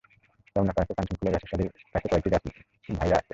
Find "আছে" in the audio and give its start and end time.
3.17-3.29